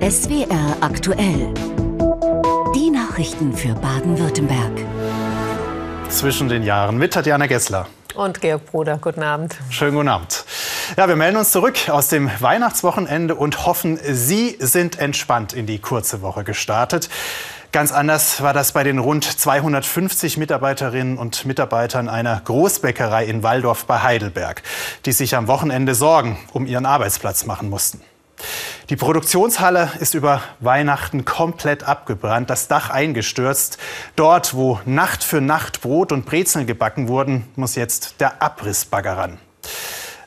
[0.00, 1.52] SWR aktuell.
[2.74, 4.72] Die Nachrichten für Baden-Württemberg.
[6.08, 7.86] Zwischen den Jahren mit Tatjana Gessler.
[8.14, 9.56] Und Georg Bruder, guten Abend.
[9.68, 10.44] Schönen guten Abend.
[10.96, 15.80] Ja, wir melden uns zurück aus dem Weihnachtswochenende und hoffen, Sie sind entspannt in die
[15.80, 17.10] kurze Woche gestartet.
[17.72, 23.84] Ganz anders war das bei den rund 250 Mitarbeiterinnen und Mitarbeitern einer Großbäckerei in Walldorf
[23.84, 24.64] bei Heidelberg,
[25.06, 28.00] die sich am Wochenende Sorgen um ihren Arbeitsplatz machen mussten.
[28.88, 33.78] Die Produktionshalle ist über Weihnachten komplett abgebrannt, das Dach eingestürzt.
[34.16, 39.38] Dort, wo Nacht für Nacht Brot und Brezeln gebacken wurden, muss jetzt der Abrissbagger ran.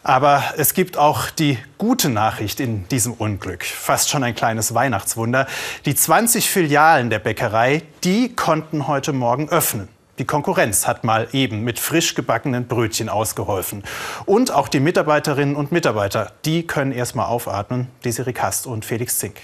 [0.04, 3.64] Aber es gibt auch die gute Nachricht in diesem Unglück.
[3.64, 5.48] Fast schon ein kleines Weihnachtswunder.
[5.86, 9.88] Die 20 Filialen der Bäckerei, die konnten heute Morgen öffnen.
[10.20, 13.84] Die Konkurrenz hat mal eben mit frisch gebackenen Brötchen ausgeholfen.
[14.26, 17.88] Und auch die Mitarbeiterinnen und Mitarbeiter, die können erst mal aufatmen.
[18.04, 19.38] Desiree Kast und Felix Zink.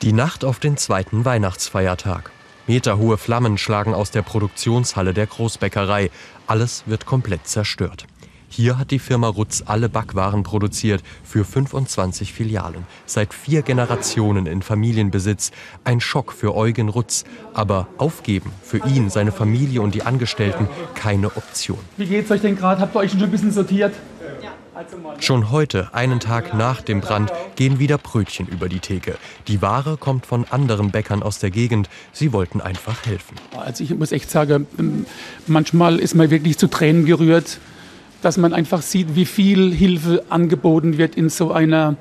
[0.00, 2.30] Die Nacht auf den zweiten Weihnachtsfeiertag.
[2.68, 6.10] Meterhohe Flammen schlagen aus der Produktionshalle der Großbäckerei.
[6.46, 8.06] Alles wird komplett zerstört.
[8.48, 12.86] Hier hat die Firma Rutz alle Backwaren produziert für 25 Filialen.
[13.04, 15.50] Seit vier Generationen in Familienbesitz.
[15.84, 17.24] Ein Schock für Eugen Rutz.
[17.54, 21.78] Aber aufgeben für ihn, seine Familie und die Angestellten keine Option.
[21.96, 22.80] Wie geht's euch denn gerade?
[22.80, 23.94] Habt ihr euch schon ein bisschen sortiert?
[25.20, 29.16] Schon heute, einen Tag nach dem Brand, gehen wieder Brötchen über die Theke.
[29.48, 31.88] Die Ware kommt von anderen Bäckern aus der Gegend.
[32.12, 33.36] Sie wollten einfach helfen.
[33.56, 35.06] Also ich muss echt sagen, ähm,
[35.46, 37.58] manchmal ist man wirklich zu Tränen gerührt
[38.22, 41.96] dass man einfach sieht, wie viel Hilfe angeboten wird in so einer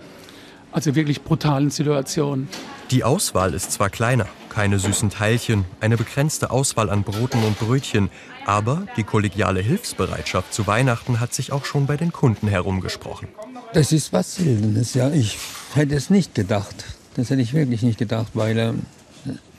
[0.72, 2.50] also wirklich brutalen Situation.
[2.92, 8.10] Die Auswahl ist zwar kleiner, keine süßen Teilchen, eine begrenzte Auswahl an Broten und Brötchen,
[8.46, 13.30] aber die kollegiale Hilfsbereitschaft zu Weihnachten hat sich auch schon bei den Kunden herumgesprochen.
[13.74, 15.10] Das ist was Seltenes, ja.
[15.12, 15.38] Ich
[15.74, 16.86] hätte es nicht gedacht.
[17.16, 18.74] Das hätte ich wirklich nicht gedacht, weil äh,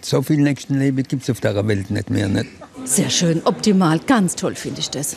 [0.03, 2.29] so viel Nächstenliebe gibt es auf der Welt nicht mehr.
[2.29, 2.51] Nicht?
[2.85, 5.17] Sehr schön, optimal, ganz toll finde ich das.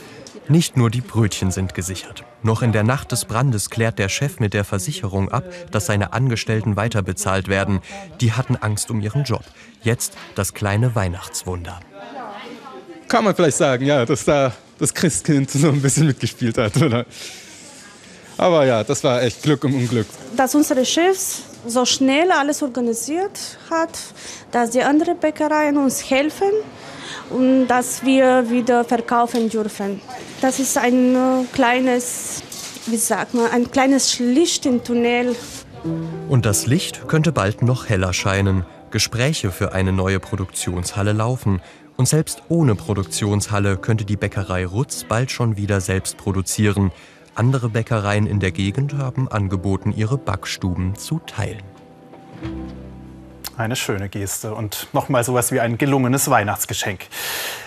[0.49, 2.23] Nicht nur die Brötchen sind gesichert.
[2.41, 6.11] Noch in der Nacht des Brandes klärt der Chef mit der Versicherung ab, dass seine
[6.11, 7.81] Angestellten weiterbezahlt werden.
[8.19, 9.43] Die hatten Angst um ihren Job.
[9.83, 11.79] Jetzt das kleine Weihnachtswunder.
[13.07, 17.05] Kann man vielleicht sagen, ja, dass da das Christkind so ein bisschen mitgespielt hat, oder?
[18.39, 20.07] Aber ja, das war echt Glück im Unglück.
[20.37, 23.37] Dass unsere Chefs so schnell alles organisiert
[23.69, 23.99] hat,
[24.53, 26.49] dass die anderen Bäckereien uns helfen
[27.31, 29.99] und dass wir wieder verkaufen dürfen.
[30.39, 32.41] Das ist ein äh, kleines,
[32.85, 35.35] wie sagt man, ein kleines Licht im Tunnel.
[36.29, 38.65] Und das Licht könnte bald noch heller scheinen.
[38.89, 41.61] Gespräche für eine neue Produktionshalle laufen.
[41.97, 46.93] Und selbst ohne Produktionshalle könnte die Bäckerei Rutz bald schon wieder selbst produzieren.
[47.39, 51.63] Andere Bäckereien in der Gegend haben angeboten, ihre Backstuben zu teilen.
[53.55, 57.07] Eine schöne Geste und nochmal sowas wie ein gelungenes Weihnachtsgeschenk.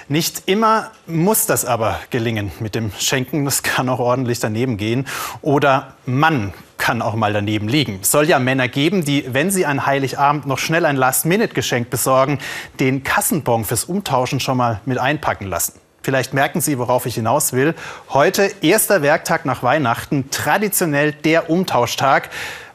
[0.08, 3.46] Nicht immer muss das aber gelingen mit dem Schenken.
[3.46, 5.06] Das kann auch ordentlich daneben gehen.
[5.40, 8.00] Oder Mann kann auch mal daneben liegen.
[8.02, 12.40] Es soll ja Männer geben, die, wenn sie an Heiligabend noch schnell ein Last-Minute-Geschenk besorgen,
[12.78, 15.81] den Kassenbon fürs Umtauschen schon mal mit einpacken lassen.
[16.02, 17.74] Vielleicht merken Sie, worauf ich hinaus will.
[18.10, 22.30] Heute, erster Werktag nach Weihnachten, traditionell der Umtauschtag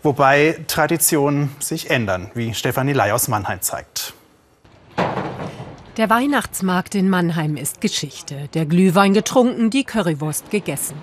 [0.07, 4.13] wobei Traditionen sich ändern, wie Stefanie Ley aus Mannheim zeigt.
[5.97, 8.47] Der Weihnachtsmarkt in Mannheim ist Geschichte.
[8.53, 10.95] Der Glühwein getrunken, die Currywurst gegessen.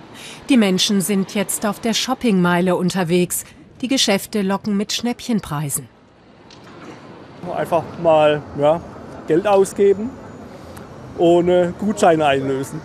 [0.49, 3.43] Die Menschen sind jetzt auf der Shoppingmeile unterwegs.
[3.81, 5.87] Die Geschäfte locken mit Schnäppchenpreisen.
[7.55, 8.81] Einfach mal ja,
[9.27, 10.09] Geld ausgeben,
[11.17, 12.81] ohne Gutscheine einlösen.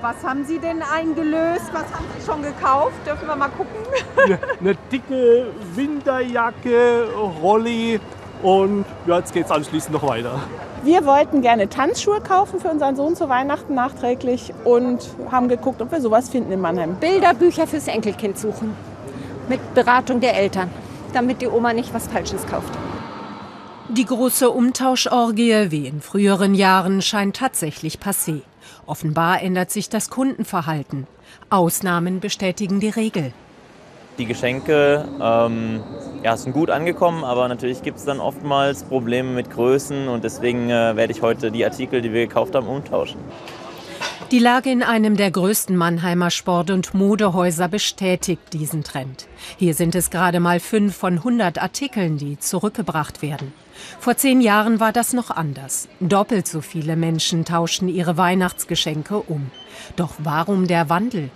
[0.00, 1.70] Was haben Sie denn eingelöst?
[1.72, 2.94] Was haben Sie schon gekauft?
[3.06, 3.76] Dürfen wir mal gucken?
[4.16, 7.06] Eine, eine dicke Winterjacke,
[7.40, 8.00] Rolli
[8.42, 10.40] und ja, jetzt geht es anschließend noch weiter.
[10.82, 14.98] Wir wollten gerne Tanzschuhe kaufen für unseren Sohn zu Weihnachten nachträglich und
[15.30, 16.96] haben geguckt, ob wir sowas finden in Mannheim.
[16.96, 18.74] Bilderbücher fürs Enkelkind suchen.
[19.48, 20.70] Mit Beratung der Eltern,
[21.12, 22.72] damit die Oma nicht was Falsches kauft.
[23.94, 28.40] Die große Umtauschorgie wie in früheren Jahren scheint tatsächlich passé.
[28.86, 31.06] Offenbar ändert sich das Kundenverhalten.
[31.50, 33.34] Ausnahmen bestätigen die Regel.
[34.16, 35.82] Die Geschenke ähm,
[36.22, 40.70] ja, sind gut angekommen, aber natürlich gibt es dann oftmals Probleme mit Größen und deswegen
[40.70, 43.20] äh, werde ich heute die Artikel, die wir gekauft haben, umtauschen.
[44.30, 49.26] Die Lage in einem der größten Mannheimer Sport- und Modehäuser bestätigt diesen Trend.
[49.58, 53.52] Hier sind es gerade mal fünf von 100 Artikeln, die zurückgebracht werden.
[54.00, 55.88] Vor zehn Jahren war das noch anders.
[56.00, 59.50] Doppelt so viele Menschen tauschten ihre Weihnachtsgeschenke um.
[59.96, 61.30] Doch warum der Wandel?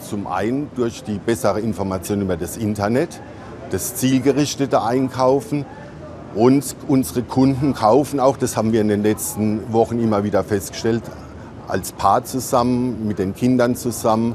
[0.00, 3.20] Zum einen durch die bessere Information über das Internet,
[3.70, 5.64] das zielgerichtete Einkaufen
[6.34, 11.02] und unsere Kunden kaufen auch, das haben wir in den letzten Wochen immer wieder festgestellt,
[11.68, 14.34] als Paar zusammen, mit den Kindern zusammen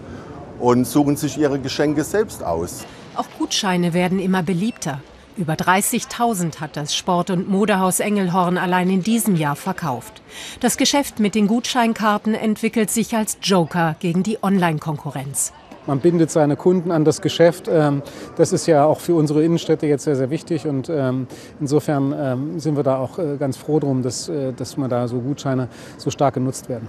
[0.59, 2.85] und suchen sich ihre Geschenke selbst aus.
[3.15, 5.01] Auch Gutscheine werden immer beliebter.
[5.37, 10.23] Über 30.000 hat das Sport- und Modehaus Engelhorn allein in diesem Jahr verkauft.
[10.61, 15.53] Das Geschäft mit den Gutscheinkarten entwickelt sich als Joker gegen die Online-Konkurrenz.
[15.85, 17.69] Man bindet seine Kunden an das Geschäft.
[17.69, 18.01] Ähm,
[18.35, 20.65] das ist ja auch für unsere Innenstädte jetzt sehr, sehr wichtig.
[20.65, 21.27] Und ähm,
[21.59, 25.07] insofern ähm, sind wir da auch äh, ganz froh drum, dass, äh, dass man da
[25.07, 26.87] so Gutscheine so stark genutzt werden.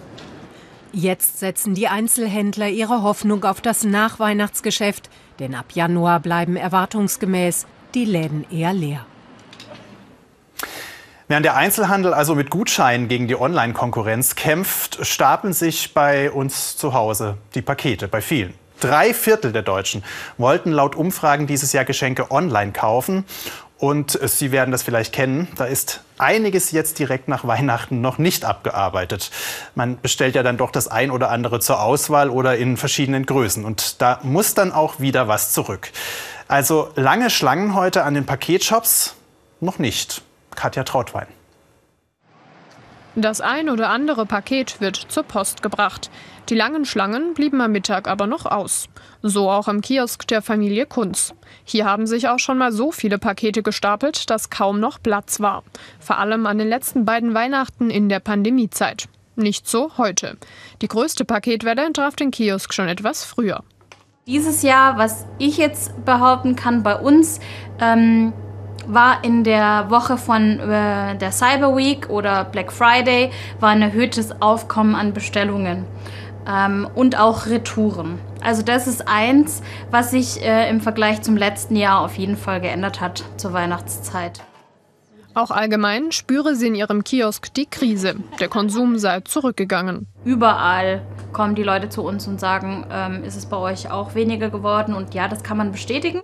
[0.93, 8.05] Jetzt setzen die Einzelhändler ihre Hoffnung auf das Nachweihnachtsgeschäft, denn ab Januar bleiben erwartungsgemäß die
[8.05, 9.07] Läden eher leer.
[11.29, 16.95] Während der Einzelhandel also mit Gutscheinen gegen die Online-Konkurrenz kämpft, stapeln sich bei uns zu
[16.95, 18.55] Hause die Pakete bei vielen.
[18.81, 20.05] Drei Viertel der Deutschen
[20.39, 23.25] wollten laut Umfragen dieses Jahr Geschenke online kaufen.
[23.77, 28.45] Und Sie werden das vielleicht kennen, da ist einiges jetzt direkt nach Weihnachten noch nicht
[28.45, 29.31] abgearbeitet.
[29.77, 33.65] Man bestellt ja dann doch das ein oder andere zur Auswahl oder in verschiedenen Größen.
[33.65, 35.93] Und da muss dann auch wieder was zurück.
[36.49, 39.15] Also lange Schlangen heute an den Paketshops?
[39.61, 40.23] Noch nicht.
[40.57, 41.27] Katja Trautwein.
[43.15, 46.11] Das ein oder andere Paket wird zur Post gebracht.
[46.49, 48.89] Die langen Schlangen blieben am Mittag aber noch aus.
[49.23, 51.35] So auch im Kiosk der Familie Kunz.
[51.65, 55.65] Hier haben sich auch schon mal so viele Pakete gestapelt, dass kaum noch Platz war.
[56.01, 59.09] Vor allem an den letzten beiden Weihnachten in der Pandemiezeit.
[59.37, 60.39] Nicht so heute.
[60.81, 63.63] Die größte Paketwelle traf den Kiosk schon etwas früher.
[64.29, 67.41] Dieses Jahr, was ich jetzt behaupten kann, bei uns
[67.81, 68.35] ähm,
[68.87, 74.43] war in der Woche von äh, der Cyber Week oder Black Friday war ein erhöhtes
[74.43, 75.87] Aufkommen an Bestellungen
[76.47, 78.19] ähm, und auch Retouren.
[78.45, 82.61] Also das ist eins, was sich äh, im Vergleich zum letzten Jahr auf jeden Fall
[82.61, 84.43] geändert hat zur Weihnachtszeit.
[85.39, 88.17] Auch allgemein spüre sie in ihrem Kiosk die Krise.
[88.41, 90.09] Der Konsum sei zurückgegangen.
[90.25, 91.03] Überall
[91.33, 94.95] kommen die Leute zu uns und sagen, ähm, ist es bei euch auch weniger geworden?
[94.95, 96.23] Und ja, das kann man bestätigen.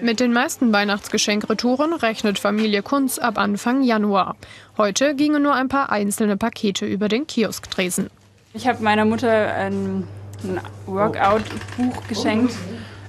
[0.00, 4.36] Mit den meisten Weihnachtsgeschenkretouren rechnet Familie Kunz ab Anfang Januar.
[4.78, 8.08] Heute gingen nur ein paar einzelne Pakete über den Kiosktresen.
[8.52, 10.06] Ich habe meiner Mutter ein,
[10.44, 12.54] ein Workout-Buch geschenkt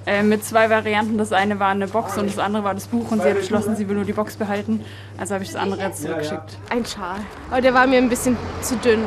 [0.06, 1.18] äh, mit zwei Varianten.
[1.18, 3.76] Das eine war eine Box und das andere war das Buch und sie hat beschlossen,
[3.76, 4.84] sie will nur die Box behalten.
[5.18, 6.58] Also habe ich das andere jetzt zurückgeschickt.
[6.70, 7.20] Ein Schal.
[7.50, 9.04] Aber der war mir ein bisschen zu dünn.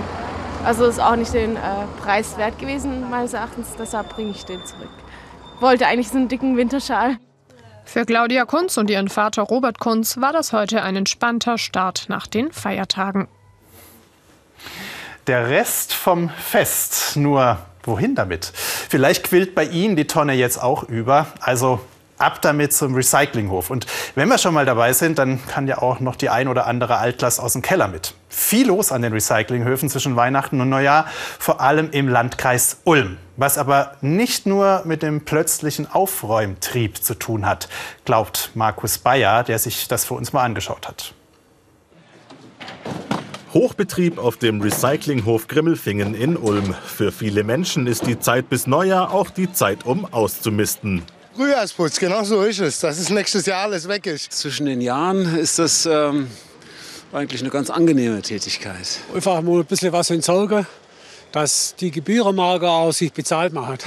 [0.65, 1.61] Also ist auch nicht den äh,
[2.03, 3.69] Preis wert gewesen, meines Erachtens.
[3.79, 4.91] Deshalb bringe ich den zurück.
[5.61, 7.19] Wollte eigentlich so einen dicken Winterschal.
[7.85, 12.27] Für Claudia Kunz und ihren Vater Robert Kunz war das heute ein entspannter Start nach
[12.27, 13.29] den Feiertagen.
[15.27, 18.52] Der Rest vom Fest, nur wohin damit?
[18.55, 21.26] Vielleicht quillt bei Ihnen die Tonne jetzt auch über.
[21.40, 21.81] Also
[22.19, 23.70] ab damit zum Recyclinghof.
[23.70, 26.67] Und wenn wir schon mal dabei sind, dann kann ja auch noch die ein oder
[26.67, 28.14] andere Altlast aus dem Keller mit.
[28.29, 31.06] Viel los an den Recyclinghöfen zwischen Weihnachten und Neujahr,
[31.38, 33.17] vor allem im Landkreis Ulm.
[33.37, 37.69] Was aber nicht nur mit dem plötzlichen Aufräumtrieb zu tun hat,
[38.05, 41.14] glaubt Markus Bayer, der sich das für uns mal angeschaut hat.
[43.55, 46.75] Hochbetrieb auf dem Recyclinghof Grimmelfingen in Ulm.
[46.85, 51.03] Für viele Menschen ist die Zeit bis Neujahr auch die Zeit, um auszumisten.
[51.35, 54.33] Frühjahrsputz, genau so ist es, dass es nächstes Jahr alles weg ist.
[54.33, 56.28] Zwischen den Jahren ist das ähm,
[57.12, 58.99] eigentlich eine ganz angenehme Tätigkeit.
[59.14, 60.67] Einfach mal ein bisschen was entsorgen,
[61.33, 63.85] dass die Gebührenmarke auch sich bezahlt macht.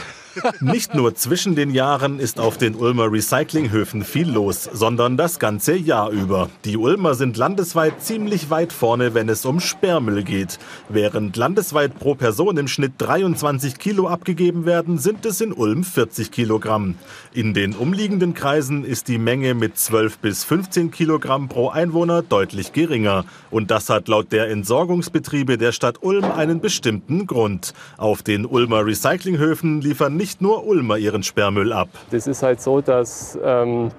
[0.59, 5.75] Nicht nur zwischen den Jahren ist auf den Ulmer Recyclinghöfen viel los, sondern das ganze
[5.75, 6.49] Jahr über.
[6.65, 10.59] Die Ulmer sind landesweit ziemlich weit vorne, wenn es um Sperrmüll geht.
[10.89, 16.31] Während landesweit pro Person im Schnitt 23 Kilo abgegeben werden, sind es in Ulm 40
[16.31, 16.95] Kilogramm.
[17.33, 22.73] In den umliegenden Kreisen ist die Menge mit 12 bis 15 Kilogramm pro Einwohner deutlich
[22.73, 23.25] geringer.
[23.49, 27.73] Und das hat laut der Entsorgungsbetriebe der Stadt Ulm einen bestimmten Grund.
[27.97, 31.89] Auf den Ulmer Recyclinghöfen liefern nicht nur Ulmer ihren Sperrmüll ab.
[32.11, 33.89] Das ist halt so, dass ähm,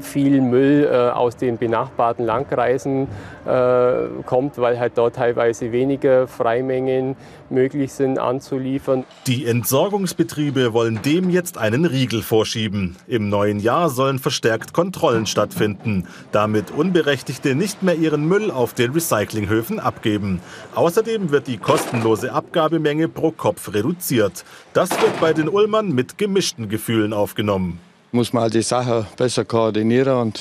[0.00, 3.08] viel Müll äh, aus den benachbarten Landkreisen
[3.46, 7.16] äh, kommt, weil halt dort teilweise weniger Freimengen
[7.50, 9.04] möglich sind anzuliefern.
[9.26, 12.96] Die Entsorgungsbetriebe wollen dem jetzt einen Riegel vorschieben.
[13.06, 18.92] Im neuen Jahr sollen verstärkt Kontrollen stattfinden, damit Unberechtigte nicht mehr ihren Müll auf den
[18.92, 20.40] Recyclinghöfen abgeben.
[20.74, 24.44] Außerdem wird die kostenlose Abgabemenge pro Kopf reduziert.
[24.72, 27.78] Das wird bei den Ulmern mit gemischten Gefühlen aufgenommen
[28.14, 30.40] muss man halt die Sache besser koordinieren und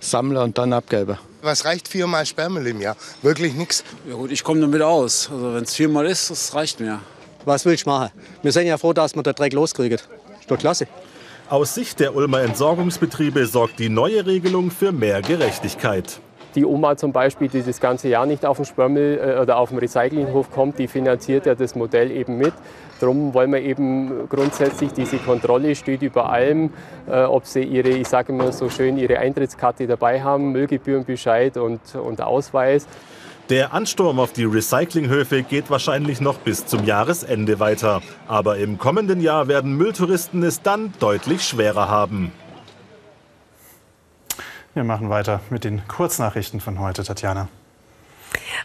[0.00, 1.18] sammeln und dann abgeben.
[1.42, 2.96] Was reicht viermal Sperrmüll im Jahr?
[3.20, 3.84] Wirklich nichts.
[4.08, 5.28] Ja gut, ich komme damit aus.
[5.30, 7.00] Also wenn es viermal ist, das reicht mir.
[7.44, 8.10] Was will ich machen?
[8.42, 9.98] Wir sind ja froh, dass wir den Dreck loskriegen.
[10.40, 10.86] Ist doch klasse.
[11.50, 16.20] Aus Sicht der Ulmer Entsorgungsbetriebe sorgt die neue Regelung für mehr Gerechtigkeit.
[16.54, 19.70] Die Oma zum Beispiel, die das ganze Jahr nicht auf den Spörmel äh, oder auf
[19.70, 22.52] den Recyclinghof kommt, die finanziert ja das Modell eben mit.
[23.00, 26.70] Darum wollen wir eben grundsätzlich, diese Kontrolle steht über allem,
[27.08, 31.80] äh, ob sie ihre, ich sage immer so schön, ihre Eintrittskarte dabei haben, Müllgebührenbescheid und,
[31.96, 32.86] und Ausweis.
[33.50, 38.00] Der Ansturm auf die Recyclinghöfe geht wahrscheinlich noch bis zum Jahresende weiter.
[38.26, 42.32] Aber im kommenden Jahr werden Mülltouristen es dann deutlich schwerer haben.
[44.74, 47.46] Wir machen weiter mit den Kurznachrichten von heute, Tatjana.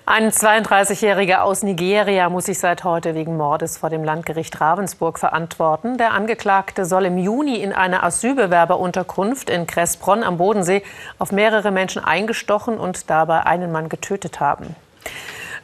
[0.08, 6.00] Ein 32-Jähriger aus Nigeria muss sich seit heute wegen Mordes vor dem Landgericht Ravensburg verantworten.
[6.00, 10.82] Der Angeklagte soll im Juni in einer Asylbewerberunterkunft in Kressbronn am Bodensee
[11.20, 14.76] auf mehrere Menschen eingestochen und dabei einen Mann getötet haben.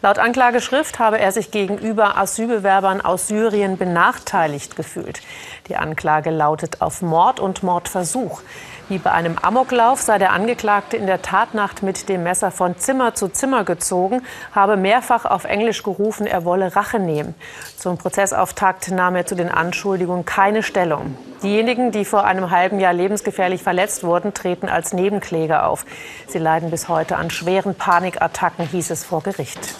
[0.01, 5.21] Laut Anklageschrift habe er sich gegenüber Asylbewerbern aus Syrien benachteiligt gefühlt.
[5.67, 8.41] Die Anklage lautet auf Mord und Mordversuch.
[8.87, 13.15] Wie bei einem Amoklauf sei der Angeklagte in der Tatnacht mit dem Messer von Zimmer
[13.15, 14.21] zu Zimmer gezogen,
[14.53, 17.33] habe mehrfach auf Englisch gerufen, er wolle Rache nehmen.
[17.77, 21.17] Zum Prozessauftakt nahm er zu den Anschuldigungen keine Stellung.
[21.41, 25.83] Diejenigen, die vor einem halben Jahr lebensgefährlich verletzt wurden, treten als Nebenkläger auf.
[26.27, 29.73] Sie leiden bis heute an schweren Panikattacken, hieß es vor Gericht.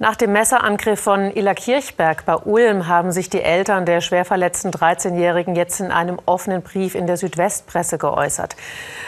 [0.00, 4.70] Nach dem Messerangriff von Illa Kirchberg bei Ulm haben sich die Eltern der schwer verletzten
[4.70, 8.54] 13-Jährigen jetzt in einem offenen Brief in der Südwestpresse geäußert.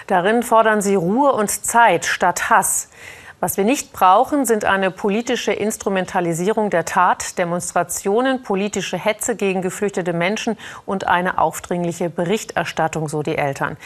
[0.09, 2.89] Darin fordern sie Ruhe und Zeit statt Hass.
[3.41, 10.13] Was wir nicht brauchen, sind eine politische Instrumentalisierung der Tat, Demonstrationen, politische Hetze gegen geflüchtete
[10.13, 13.79] Menschen und eine aufdringliche Berichterstattung, so die Eltern.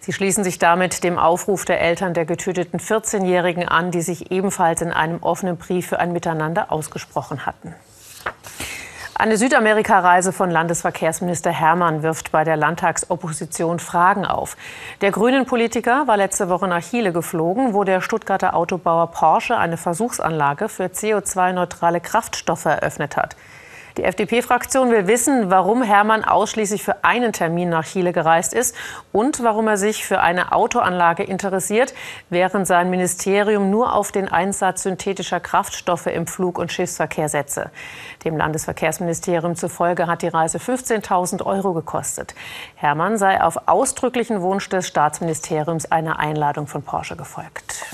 [0.00, 4.82] Sie schließen sich damit dem Aufruf der Eltern der getöteten 14-Jährigen an, die sich ebenfalls
[4.82, 7.76] in einem offenen Brief für ein Miteinander ausgesprochen hatten.
[9.18, 14.58] Eine Südamerika-Reise von Landesverkehrsminister Hermann wirft bei der Landtagsopposition Fragen auf.
[15.00, 20.68] Der Grünen-Politiker war letzte Woche nach Chile geflogen, wo der Stuttgarter Autobauer Porsche eine Versuchsanlage
[20.68, 23.36] für CO2-neutrale Kraftstoffe eröffnet hat.
[23.96, 28.76] Die FDP-Fraktion will wissen, warum Hermann ausschließlich für einen Termin nach Chile gereist ist
[29.10, 31.94] und warum er sich für eine Autoanlage interessiert,
[32.28, 37.70] während sein Ministerium nur auf den Einsatz synthetischer Kraftstoffe im Flug- und Schiffsverkehr setze.
[38.24, 42.34] Dem Landesverkehrsministerium zufolge hat die Reise 15.000 Euro gekostet.
[42.74, 47.86] Hermann sei auf ausdrücklichen Wunsch des Staatsministeriums einer Einladung von Porsche gefolgt.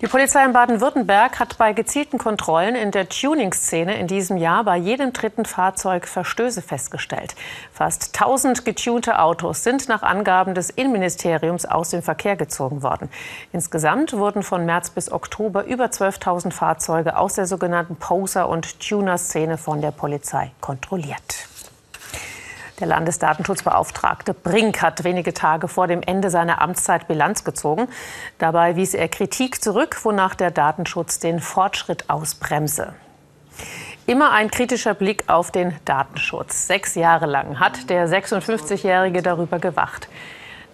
[0.00, 4.76] Die Polizei in Baden-Württemberg hat bei gezielten Kontrollen in der Tuning-Szene in diesem Jahr bei
[4.76, 7.36] jedem dritten Fahrzeug Verstöße festgestellt.
[7.72, 13.08] Fast 1000 getunte Autos sind nach Angaben des Innenministeriums aus dem Verkehr gezogen worden.
[13.52, 19.58] Insgesamt wurden von März bis Oktober über 12.000 Fahrzeuge aus der sogenannten Poser- und Tuner-Szene
[19.58, 21.53] von der Polizei kontrolliert.
[22.80, 27.88] Der Landesdatenschutzbeauftragte Brink hat wenige Tage vor dem Ende seiner Amtszeit Bilanz gezogen.
[28.38, 32.94] Dabei wies er Kritik zurück, wonach der Datenschutz den Fortschritt ausbremse.
[34.06, 36.66] Immer ein kritischer Blick auf den Datenschutz.
[36.66, 40.08] Sechs Jahre lang hat der 56-Jährige darüber gewacht.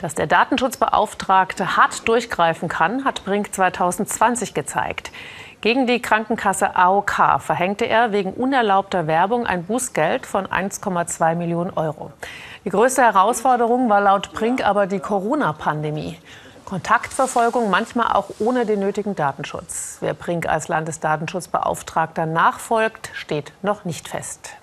[0.00, 5.12] Dass der Datenschutzbeauftragte hart durchgreifen kann, hat Brink 2020 gezeigt.
[5.60, 12.12] Gegen die Krankenkasse AOK verhängte er wegen unerlaubter Werbung ein Bußgeld von 1,2 Millionen Euro.
[12.64, 16.16] Die größte Herausforderung war laut Brink aber die Corona-Pandemie.
[16.64, 19.98] Kontaktverfolgung manchmal auch ohne den nötigen Datenschutz.
[20.00, 24.56] Wer Brink als Landesdatenschutzbeauftragter nachfolgt, steht noch nicht fest.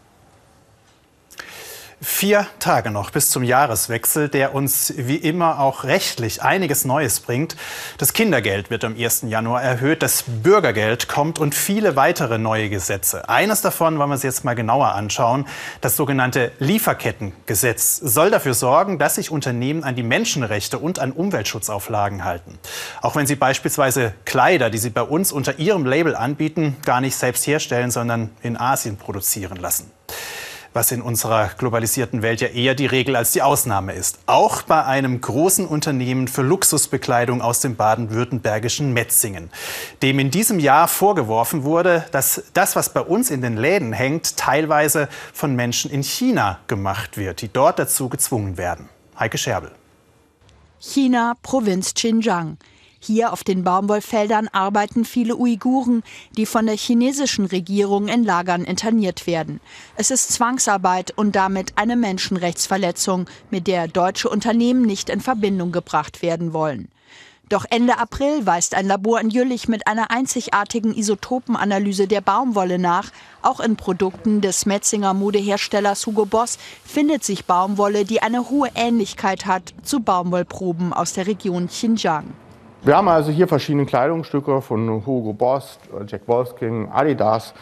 [2.00, 7.56] Vier Tage noch bis zum Jahreswechsel, der uns wie immer auch rechtlich einiges Neues bringt.
[7.98, 9.24] Das Kindergeld wird am 1.
[9.24, 13.28] Januar erhöht, das Bürgergeld kommt und viele weitere neue Gesetze.
[13.30, 15.48] Eines davon wollen wir uns jetzt mal genauer anschauen.
[15.82, 22.24] Das sogenannte Lieferkettengesetz soll dafür sorgen, dass sich Unternehmen an die Menschenrechte und an Umweltschutzauflagen
[22.24, 22.60] halten.
[23.02, 27.16] Auch wenn sie beispielsweise Kleider, die sie bei uns unter ihrem Label anbieten, gar nicht
[27.16, 29.92] selbst herstellen, sondern in Asien produzieren lassen
[30.78, 34.20] was in unserer globalisierten Welt ja eher die Regel als die Ausnahme ist.
[34.28, 39.50] Auch bei einem großen Unternehmen für Luxusbekleidung aus dem baden-württembergischen Metzingen,
[40.04, 44.38] dem in diesem Jahr vorgeworfen wurde, dass das, was bei uns in den Läden hängt,
[44.38, 48.88] teilweise von Menschen in China gemacht wird, die dort dazu gezwungen werden.
[49.20, 49.72] Heike Scherbel.
[50.80, 52.60] China, Provinz Xinjiang.
[53.00, 56.04] Hier auf den Baumwollfeldern arbeiten viele Uiguren,
[56.36, 59.60] die von der chinesischen Regierung in Lagern interniert werden.
[59.96, 66.22] Es ist Zwangsarbeit und damit eine Menschenrechtsverletzung, mit der deutsche Unternehmen nicht in Verbindung gebracht
[66.22, 66.90] werden wollen.
[67.50, 73.12] Doch Ende April weist ein Labor in Jüllich mit einer einzigartigen Isotopenanalyse der Baumwolle nach.
[73.42, 79.46] Auch in Produkten des Metzinger Modeherstellers Hugo Boss findet sich Baumwolle, die eine hohe Ähnlichkeit
[79.46, 82.34] hat zu Baumwollproben aus der Region Xinjiang.
[82.84, 87.54] Wir haben also hier verschiedene Kleidungsstücke von Hugo Boss, Jack Wolfskin, Adidas.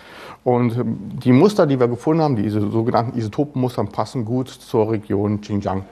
[0.43, 5.41] Und ähm, die Muster, die wir gefunden haben, diese sogenannten Isotopenmuster, passen gut zur Region
[5.41, 5.85] Xinjiang.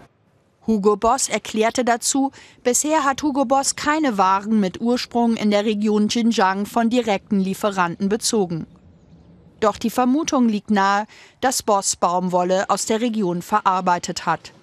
[0.68, 2.32] Hugo Boss erklärte dazu,
[2.64, 8.08] bisher hat Hugo Boss keine Waren mit Ursprung in der Region Xinjiang von direkten Lieferanten
[8.08, 8.68] bezogen.
[9.60, 11.06] Doch die Vermutung liegt nahe,
[11.42, 14.54] dass Boss Baumwolle aus der Region verarbeitet hat.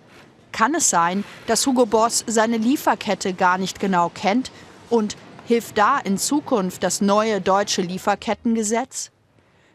[0.52, 4.50] Kann es sein, dass Hugo Boss seine Lieferkette gar nicht genau kennt?
[4.88, 5.16] Und
[5.46, 9.10] hilft da in Zukunft das neue deutsche Lieferkettengesetz?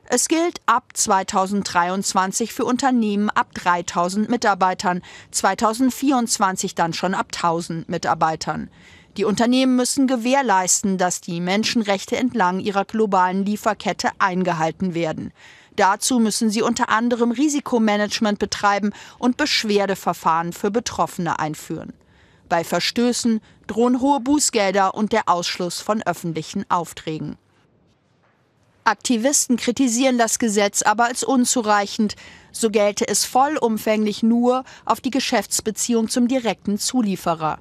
[0.08, 5.02] Es gilt ab 2023 für Unternehmen ab 3000 Mitarbeitern,
[5.32, 8.70] 2024 dann schon ab 1000 Mitarbeitern.
[9.18, 15.32] Die Unternehmen müssen gewährleisten, dass die Menschenrechte entlang ihrer globalen Lieferkette eingehalten werden.
[15.76, 21.94] Dazu müssen sie unter anderem Risikomanagement betreiben und Beschwerdeverfahren für Betroffene einführen.
[22.48, 27.38] Bei Verstößen drohen hohe Bußgelder und der Ausschluss von öffentlichen Aufträgen.
[28.84, 32.16] Aktivisten kritisieren das Gesetz aber als unzureichend.
[32.52, 37.58] So gelte es vollumfänglich nur auf die Geschäftsbeziehung zum direkten Zulieferer.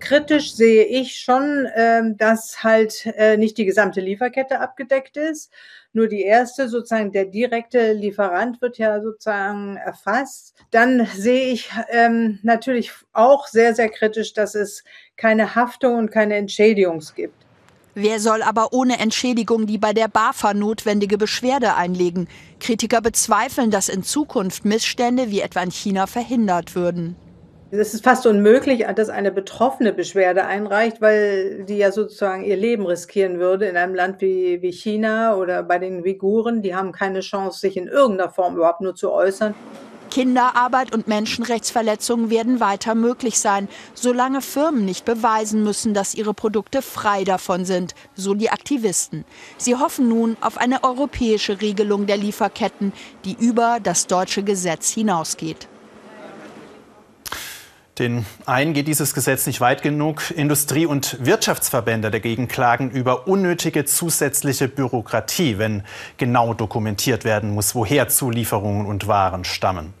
[0.00, 5.50] Kritisch sehe ich schon, ähm, dass halt äh, nicht die gesamte Lieferkette abgedeckt ist.
[5.98, 10.54] Nur die erste, sozusagen der direkte Lieferant wird ja sozusagen erfasst.
[10.70, 14.84] Dann sehe ich ähm, natürlich auch sehr, sehr kritisch, dass es
[15.16, 17.34] keine Haftung und keine Entschädigung gibt.
[17.96, 22.28] Wer soll aber ohne Entschädigung die bei der BAFA notwendige Beschwerde einlegen?
[22.60, 27.16] Kritiker bezweifeln, dass in Zukunft Missstände wie etwa in China verhindert würden.
[27.70, 32.86] Es ist fast unmöglich, dass eine Betroffene Beschwerde einreicht, weil die ja sozusagen ihr Leben
[32.86, 36.62] riskieren würde in einem Land wie, wie China oder bei den Uiguren.
[36.62, 39.54] Die haben keine Chance, sich in irgendeiner Form überhaupt nur zu äußern.
[40.10, 46.80] Kinderarbeit und Menschenrechtsverletzungen werden weiter möglich sein, solange Firmen nicht beweisen müssen, dass ihre Produkte
[46.80, 49.26] frei davon sind, so die Aktivisten.
[49.58, 52.94] Sie hoffen nun auf eine europäische Regelung der Lieferketten,
[53.26, 55.68] die über das deutsche Gesetz hinausgeht.
[57.98, 60.30] Den einen geht dieses Gesetz nicht weit genug.
[60.30, 65.82] Industrie- und Wirtschaftsverbände dagegen klagen über unnötige zusätzliche Bürokratie, wenn
[66.16, 69.94] genau dokumentiert werden muss, woher Zulieferungen und Waren stammen.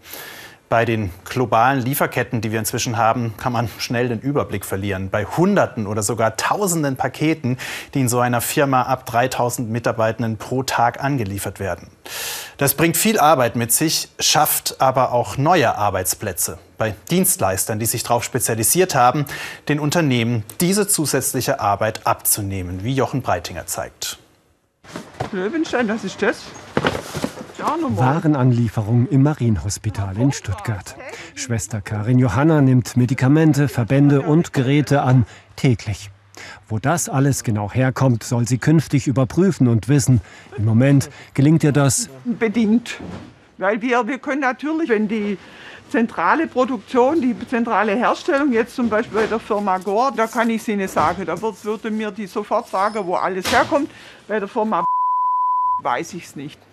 [0.68, 5.08] Bei den globalen Lieferketten, die wir inzwischen haben, kann man schnell den Überblick verlieren.
[5.08, 7.56] Bei Hunderten oder sogar Tausenden Paketen,
[7.94, 11.88] die in so einer Firma ab 3000 Mitarbeitenden pro Tag angeliefert werden.
[12.58, 18.02] Das bringt viel Arbeit mit sich, schafft aber auch neue Arbeitsplätze bei Dienstleistern, die sich
[18.02, 19.24] darauf spezialisiert haben,
[19.68, 24.18] den Unternehmen diese zusätzliche Arbeit abzunehmen, wie Jochen Breitinger zeigt.
[25.32, 26.42] Löwenstein, was ist das?
[27.58, 30.94] Warenanlieferung im Marienhospital in Stuttgart.
[31.34, 36.10] Schwester Karin Johanna nimmt Medikamente, Verbände und Geräte an, täglich.
[36.68, 40.20] Wo das alles genau herkommt, soll sie künftig überprüfen und wissen.
[40.56, 43.00] Im Moment gelingt ihr das bedingt.
[43.56, 45.36] Weil wir, wir können natürlich, wenn die
[45.90, 50.68] zentrale Produktion, die zentrale Herstellung, jetzt zum Beispiel bei der Firma Gore, da kann ich
[50.68, 53.90] Ihnen sagen, da würde mir die sofort sagen, wo alles herkommt.
[54.28, 54.84] Bei der Firma
[55.82, 56.67] weiß ich es nicht.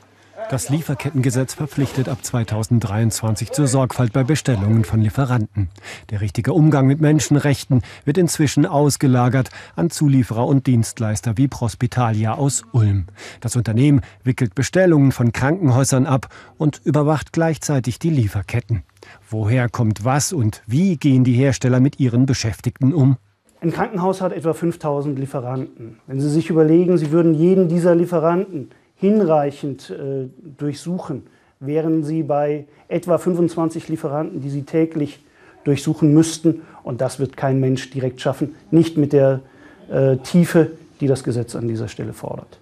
[0.50, 5.69] Das Lieferkettengesetz verpflichtet ab 2023 zur Sorgfalt bei Bestellungen von Lieferanten.
[6.12, 12.63] Der richtige Umgang mit Menschenrechten wird inzwischen ausgelagert an Zulieferer und Dienstleister wie Prospitalia aus
[12.74, 13.06] Ulm.
[13.39, 18.84] Das Unternehmen wickelt Bestellungen von Krankenhäusern ab und überwacht gleichzeitig die Lieferketten.
[19.30, 23.17] Woher kommt was und wie gehen die Hersteller mit ihren Beschäftigten um?
[23.62, 25.98] Ein Krankenhaus hat etwa 5000 Lieferanten.
[26.06, 30.27] Wenn Sie sich überlegen, Sie würden jeden dieser Lieferanten hinreichend äh,
[30.58, 31.23] durchsuchen,
[31.60, 35.19] wären sie bei etwa 25 Lieferanten, die sie täglich
[35.63, 36.62] durchsuchen müssten.
[36.84, 39.41] Und das wird kein Mensch direkt schaffen, nicht mit der
[39.89, 42.60] äh, Tiefe, die das Gesetz an dieser Stelle fordert.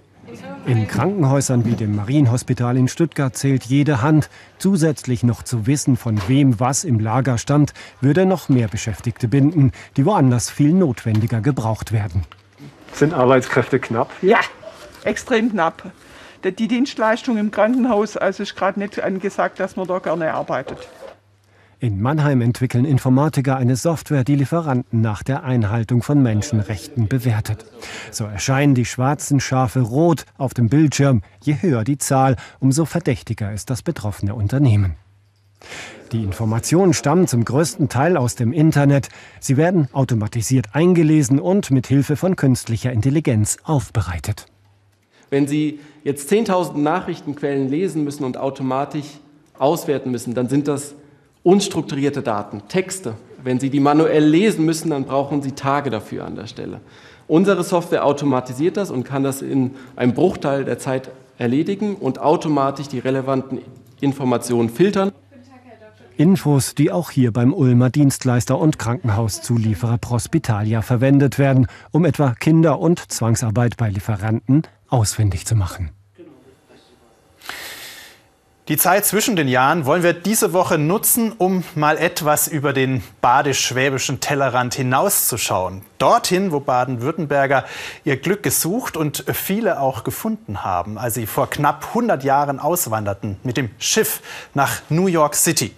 [0.65, 4.29] In Krankenhäusern wie dem Marienhospital in Stuttgart zählt jede Hand.
[4.57, 9.73] Zusätzlich noch zu wissen, von wem was im Lager stand, würde noch mehr Beschäftigte binden,
[9.95, 12.23] die woanders viel notwendiger gebraucht werden.
[12.93, 14.09] Sind Arbeitskräfte knapp?
[14.21, 14.39] Ja,
[15.03, 15.91] extrem knapp
[16.51, 20.77] die Dienstleistung im Krankenhaus, also ist gerade nicht angesagt, dass man da gerne arbeitet.
[21.83, 27.65] In Mannheim entwickeln Informatiker eine Software, die Lieferanten nach der Einhaltung von Menschenrechten bewertet.
[28.09, 31.23] So erscheinen die schwarzen Schafe rot auf dem Bildschirm.
[31.41, 34.95] Je höher die Zahl, umso verdächtiger ist das betroffene Unternehmen.
[36.13, 39.09] Die Informationen stammen zum größten Teil aus dem Internet.
[39.41, 44.45] Sie werden automatisiert eingelesen und mit Hilfe von künstlicher Intelligenz aufbereitet.
[45.33, 49.07] Wenn Sie jetzt 10.000 Nachrichtenquellen lesen müssen und automatisch
[49.57, 50.93] auswerten müssen, dann sind das
[51.41, 53.15] unstrukturierte Daten, Texte.
[53.43, 56.81] Wenn Sie die manuell lesen müssen, dann brauchen Sie Tage dafür an der Stelle.
[57.27, 62.89] Unsere Software automatisiert das und kann das in einem Bruchteil der Zeit erledigen und automatisch
[62.89, 63.57] die relevanten
[64.01, 65.13] Informationen filtern.
[66.15, 72.77] Infos, die auch hier beim Ulmer Dienstleister und Krankenhauszulieferer Prospitalia verwendet werden, um etwa Kinder-
[72.77, 74.61] und Zwangsarbeit bei Lieferanten
[74.93, 75.89] ausfindig zu machen.
[78.69, 83.03] Die Zeit zwischen den Jahren wollen wir diese Woche nutzen, um mal etwas über den
[83.19, 85.81] badisch-schwäbischen Tellerrand hinauszuschauen.
[85.97, 87.65] Dorthin, wo Baden-Württemberger
[88.05, 93.35] ihr Glück gesucht und viele auch gefunden haben, als sie vor knapp 100 Jahren auswanderten
[93.43, 94.21] mit dem Schiff
[94.53, 95.75] nach New York City.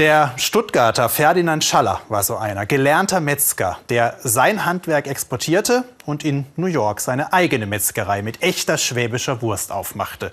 [0.00, 6.46] Der Stuttgarter Ferdinand Schaller war so einer, gelernter Metzger, der sein Handwerk exportierte und in
[6.56, 10.32] New York seine eigene Metzgerei mit echter schwäbischer Wurst aufmachte.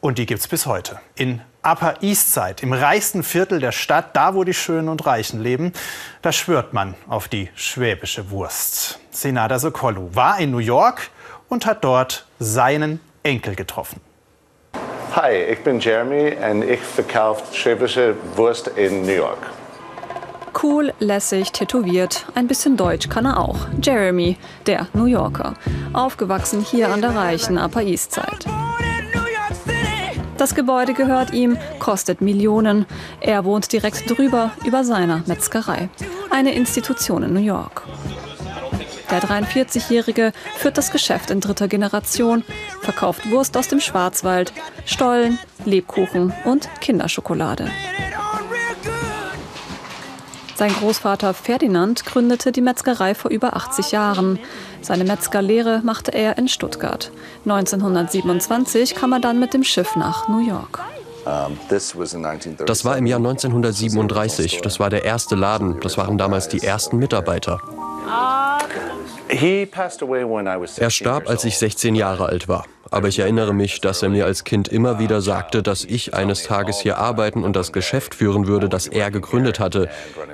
[0.00, 0.98] Und die gibt es bis heute.
[1.14, 5.42] In Upper East Side, im reichsten Viertel der Stadt, da wo die Schönen und Reichen
[5.42, 5.74] leben,
[6.22, 8.98] da schwört man auf die schwäbische Wurst.
[9.10, 11.10] Senada Sokolu war in New York
[11.50, 14.00] und hat dort seinen Enkel getroffen.
[15.16, 19.38] Hi, ich bin Jeremy und ich verkaufe schwäbische Wurst in New York.
[20.62, 23.56] Cool, lässig, tätowiert, ein bisschen Deutsch kann er auch.
[23.82, 25.54] Jeremy, der New Yorker.
[25.94, 28.52] Aufgewachsen hier an der reichen Upper East Side.
[30.36, 32.84] Das Gebäude gehört ihm, kostet Millionen.
[33.22, 35.88] Er wohnt direkt drüber über seiner Metzgerei.
[36.28, 37.84] Eine Institution in New York.
[39.10, 42.42] Der 43-Jährige führt das Geschäft in dritter Generation,
[42.82, 44.52] verkauft Wurst aus dem Schwarzwald,
[44.84, 47.70] Stollen, Lebkuchen und Kinderschokolade.
[50.56, 54.38] Sein Großvater Ferdinand gründete die Metzgerei vor über 80 Jahren.
[54.80, 57.12] Seine Metzgerlehre machte er in Stuttgart.
[57.44, 60.80] 1927 kam er dann mit dem Schiff nach New York.
[61.26, 64.60] Das war im Jahr 1937.
[64.62, 65.78] Das war der erste Laden.
[65.80, 67.60] Das waren damals die ersten Mitarbeiter.
[70.78, 72.64] Er starb, als ich 16 Jahre alt war.
[72.90, 76.44] Aber ich erinnere mich, dass er mir als Kind immer wieder sagte, dass ich eines
[76.44, 79.88] Tages hier arbeiten und das Geschäft führen würde, das er gegründet hatte.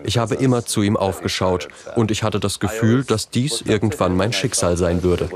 [0.05, 4.33] Ich habe immer zu ihm aufgeschaut und ich hatte das Gefühl, dass dies irgendwann mein
[4.33, 5.31] Schicksal sein würde.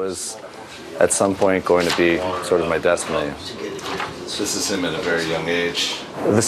[6.33, 6.42] The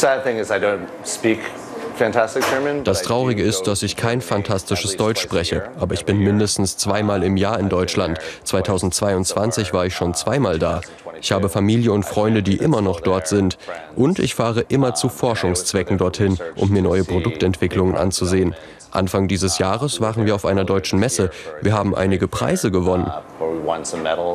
[2.85, 7.37] das Traurige ist, dass ich kein fantastisches Deutsch spreche, aber ich bin mindestens zweimal im
[7.37, 8.19] Jahr in Deutschland.
[8.45, 10.81] 2022 war ich schon zweimal da.
[11.21, 13.59] Ich habe Familie und Freunde, die immer noch dort sind.
[13.97, 18.55] Und ich fahre immer zu Forschungszwecken dorthin, um mir neue Produktentwicklungen anzusehen.
[18.91, 21.31] Anfang dieses Jahres waren wir auf einer deutschen Messe.
[21.61, 23.11] Wir haben einige Preise gewonnen.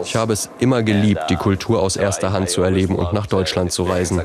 [0.04, 3.72] Ich habe es immer geliebt, die Kultur aus erster Hand zu erleben und nach Deutschland
[3.72, 4.22] zu reisen.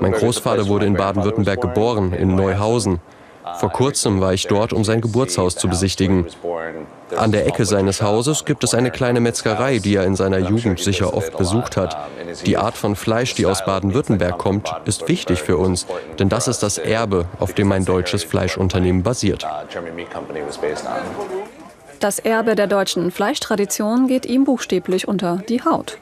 [0.00, 3.00] Mein Großvater wurde in Baden-Württemberg geboren, in Neuhausen.
[3.58, 6.26] Vor kurzem war ich dort, um sein Geburtshaus zu besichtigen.
[7.16, 10.80] An der Ecke seines Hauses gibt es eine kleine Metzgerei, die er in seiner Jugend
[10.80, 11.96] sicher oft besucht hat.
[12.46, 15.86] Die Art von Fleisch, die aus Baden-Württemberg kommt, ist wichtig für uns,
[16.18, 19.46] denn das ist das Erbe, auf dem mein deutsches Fleischunternehmen basiert.
[22.00, 25.98] Das Erbe der deutschen Fleischtradition geht ihm buchstäblich unter die Haut.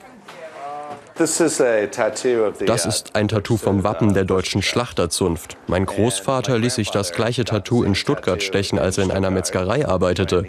[2.66, 5.58] Das ist ein Tattoo vom Wappen der deutschen Schlachterzunft.
[5.66, 9.86] Mein Großvater ließ sich das gleiche Tattoo in Stuttgart stechen, als er in einer Metzgerei
[9.86, 10.46] arbeitete.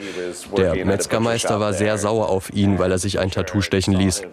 [0.55, 4.23] Der Metzgermeister war sehr sauer auf ihn, weil er sich ein Tattoo stechen ließ.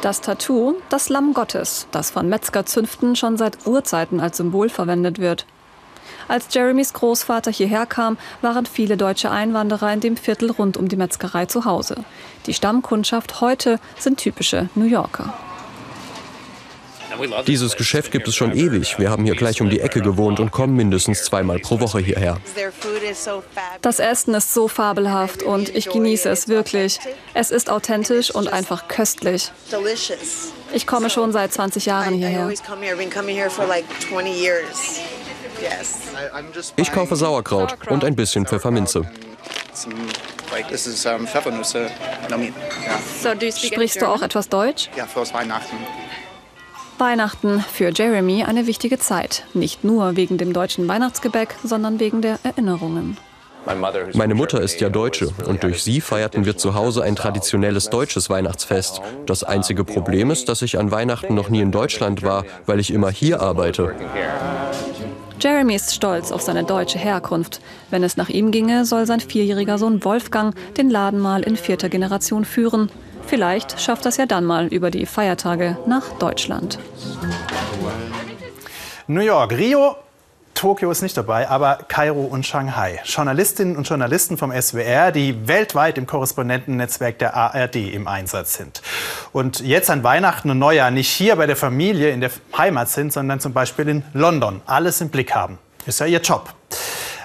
[0.00, 5.46] Das Tattoo, das Lamm Gottes, das von Metzgerzünften schon seit Urzeiten als Symbol verwendet wird.
[6.28, 10.96] Als Jeremys Großvater hierher kam, waren viele deutsche Einwanderer in dem Viertel rund um die
[10.96, 11.96] Metzgerei zu Hause.
[12.46, 15.32] Die Stammkundschaft heute sind typische New Yorker.
[17.46, 18.98] Dieses Geschäft gibt es schon ewig.
[18.98, 22.38] Wir haben hier gleich um die Ecke gewohnt und kommen mindestens zweimal pro Woche hierher.
[23.80, 26.98] Das Essen ist so fabelhaft und ich genieße es wirklich.
[27.32, 29.50] Es ist authentisch und einfach köstlich.
[30.72, 32.52] Ich komme schon seit 20 Jahren hierher.
[36.76, 39.02] Ich kaufe Sauerkraut und ein bisschen Pfefferminze.
[43.56, 44.90] Sprichst du auch etwas Deutsch?
[44.96, 45.76] Ja, für Weihnachten.
[46.98, 49.44] Weihnachten für Jeremy eine wichtige Zeit.
[49.52, 53.18] Nicht nur wegen dem deutschen Weihnachtsgebäck, sondern wegen der Erinnerungen.
[54.14, 58.30] Meine Mutter ist ja Deutsche und durch sie feierten wir zu Hause ein traditionelles deutsches
[58.30, 59.00] Weihnachtsfest.
[59.26, 62.92] Das einzige Problem ist, dass ich an Weihnachten noch nie in Deutschland war, weil ich
[62.92, 63.94] immer hier arbeite.
[65.38, 67.60] Jeremy ist stolz auf seine deutsche Herkunft.
[67.90, 71.90] Wenn es nach ihm ginge, soll sein vierjähriger Sohn Wolfgang den Laden mal in vierter
[71.90, 72.90] Generation führen.
[73.26, 76.78] Vielleicht schafft das ja dann mal über die Feiertage nach Deutschland.
[79.08, 79.96] New York, Rio,
[80.56, 83.00] Tokio ist nicht dabei, aber Kairo und Shanghai.
[83.04, 88.82] Journalistinnen und Journalisten vom SWR, die weltweit im Korrespondentennetzwerk der ARD im Einsatz sind.
[89.32, 93.12] Und jetzt an Weihnachten und Neujahr nicht hier bei der Familie in der Heimat sind,
[93.12, 95.58] sondern zum Beispiel in London alles im Blick haben.
[95.84, 96.52] Ist ja ihr Job.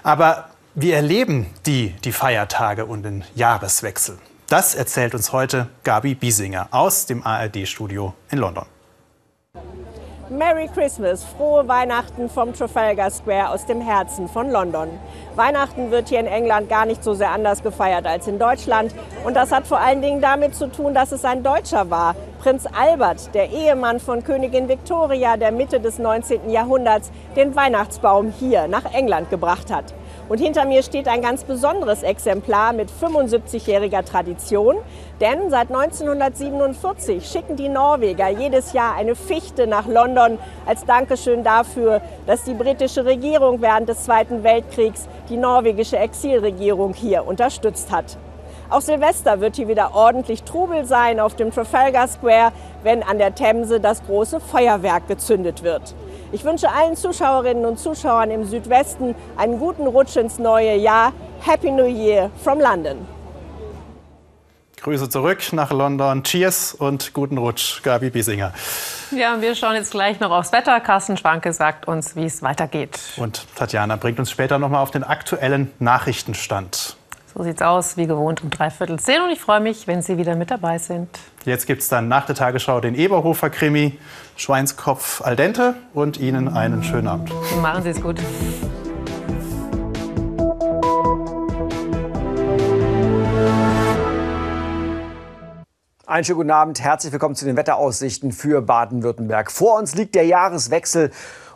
[0.04, 4.20] Aber wie erleben die die Feiertage und den Jahreswechsel?
[4.48, 8.65] Das erzählt uns heute Gabi Biesinger aus dem ARD-Studio in London.
[10.32, 14.88] Merry Christmas, frohe Weihnachten vom Trafalgar Square aus dem Herzen von London.
[15.36, 18.96] Weihnachten wird hier in England gar nicht so sehr anders gefeiert als in Deutschland.
[19.26, 22.15] Und das hat vor allen Dingen damit zu tun, dass es ein Deutscher war.
[22.39, 26.50] Prinz Albert, der Ehemann von Königin Victoria, der Mitte des 19.
[26.50, 29.94] Jahrhunderts den Weihnachtsbaum hier nach England gebracht hat.
[30.32, 34.78] Und hinter mir steht ein ganz besonderes Exemplar mit 75-jähriger Tradition.
[35.20, 42.00] Denn seit 1947 schicken die Norweger jedes Jahr eine Fichte nach London als Dankeschön dafür,
[42.28, 48.17] dass die britische Regierung während des Zweiten Weltkriegs die norwegische Exilregierung hier unterstützt hat.
[48.72, 52.54] Auch Silvester wird hier wieder ordentlich Trubel sein auf dem Trafalgar Square,
[52.84, 55.94] wenn an der Themse das große Feuerwerk gezündet wird.
[56.32, 61.12] Ich wünsche allen Zuschauerinnen und Zuschauern im Südwesten einen guten Rutsch ins neue Jahr.
[61.42, 63.06] Happy New Year from London.
[64.82, 66.24] Grüße zurück nach London.
[66.24, 68.54] Cheers und guten Rutsch, Gabi Biesinger.
[69.12, 70.80] Ja, und wir schauen jetzt gleich noch aufs Wetter.
[70.80, 72.98] Carsten Schwanke sagt uns, wie es weitergeht.
[73.18, 76.96] Und Tatjana bringt uns später noch mal auf den aktuellen Nachrichtenstand.
[77.34, 79.22] So sieht's aus, wie gewohnt um dreiviertel zehn.
[79.22, 81.08] Und ich freue mich, wenn Sie wieder mit dabei sind.
[81.46, 83.98] Jetzt gibt es dann nach der Tagesschau den Eberhofer-Krimi,
[84.36, 87.32] Schweinskopf al dente und Ihnen einen schönen Abend.
[87.62, 88.20] Machen Sie es gut.
[96.06, 99.50] Einen schönen guten Abend, herzlich willkommen zu den Wetteraussichten für Baden-Württemberg.
[99.50, 101.12] Vor uns liegt der Jahreswechsel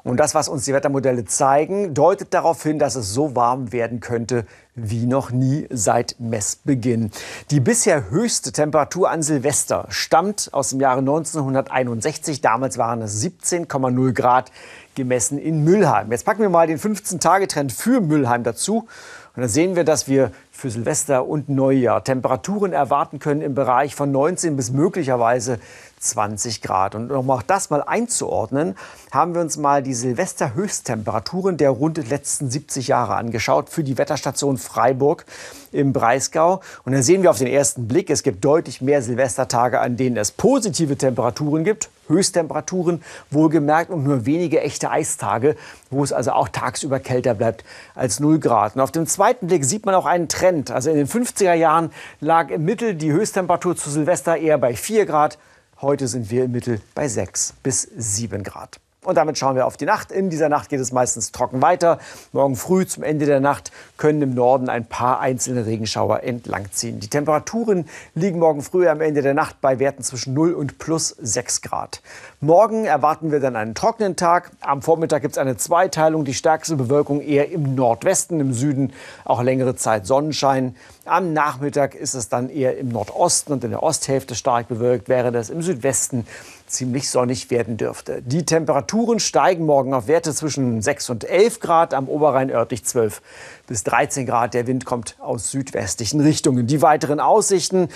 [0.05, 4.01] und das, was uns die Wettermodelle zeigen, deutet darauf hin, dass es so warm werden
[4.01, 7.09] könnte wie noch nie seit Messbeginn.
[7.49, 12.41] Die bisher höchste Temperatur an Silvester stammt aus dem Jahre 1961.
[12.41, 14.51] Damals waren es 17,0 Grad
[14.93, 16.11] gemessen in Müllheim.
[16.11, 18.87] Jetzt packen wir mal den 15-Tage-Trend für Müllheim dazu.
[19.35, 23.93] Und dann sehen wir, dass wir für Silvester und Neujahr Temperaturen erwarten können im Bereich
[23.93, 25.59] von 19 bis möglicherweise
[25.99, 26.95] 20 Grad.
[26.95, 28.75] Und um auch das mal einzuordnen,
[29.11, 34.57] haben wir uns mal die Silvester-Höchsttemperaturen der rund letzten 70 Jahre angeschaut für die Wetterstation
[34.57, 35.25] Freiburg
[35.71, 36.61] im Breisgau.
[36.85, 40.15] Und da sehen wir auf den ersten Blick, es gibt deutlich mehr Silvestertage, an denen
[40.17, 45.55] es positive Temperaturen gibt, Höchsttemperaturen wohlgemerkt und nur wenige echte Eistage,
[45.89, 47.63] wo es also auch tagsüber kälter bleibt
[47.95, 48.75] als 0 Grad.
[48.75, 50.71] Und auf dem zweiten Blick sieht man auch einen Trend.
[50.71, 55.05] Also in den 50er Jahren lag im Mittel die Höchsttemperatur zu Silvester eher bei 4
[55.05, 55.38] Grad.
[55.81, 58.79] Heute sind wir im Mittel bei 6 bis 7 Grad.
[59.05, 60.11] Und damit schauen wir auf die Nacht.
[60.11, 61.99] In dieser Nacht geht es meistens trocken weiter.
[62.33, 66.99] Morgen früh zum Ende der Nacht können im Norden ein paar einzelne Regenschauer entlangziehen.
[66.99, 71.15] Die Temperaturen liegen morgen früh am Ende der Nacht bei Werten zwischen 0 und plus
[71.19, 72.01] 6 Grad.
[72.41, 74.51] Morgen erwarten wir dann einen trockenen Tag.
[74.59, 76.25] Am Vormittag gibt es eine Zweiteilung.
[76.25, 78.91] Die stärkste Bewölkung eher im Nordwesten, im Süden
[79.23, 80.75] auch längere Zeit Sonnenschein.
[81.05, 85.35] Am Nachmittag ist es dann eher im Nordosten und in der Osthälfte stark bewölkt, während
[85.35, 86.25] es im Südwesten
[86.67, 88.21] ziemlich sonnig werden dürfte.
[88.21, 93.21] Die Temperaturen steigen morgen auf Werte zwischen 6 und 11 Grad, am Oberrhein örtlich 12
[93.67, 94.54] bis 13 Grad.
[94.54, 96.67] Der Wind kommt aus südwestlichen Richtungen.
[96.67, 97.89] Die weiteren Aussichten.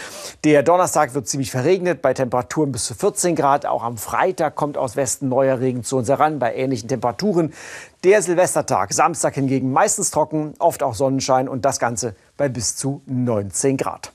[0.44, 3.66] Der Donnerstag wird ziemlich verregnet bei Temperaturen bis zu 14 Grad.
[3.66, 7.54] Auch am Freitag kommt aus Westen neuer Regen zu uns heran bei ähnlichen Temperaturen.
[8.04, 13.02] Der Silvestertag, Samstag hingegen meistens trocken, oft auch Sonnenschein und das Ganze bei bis zu
[13.08, 14.14] 19 Grad.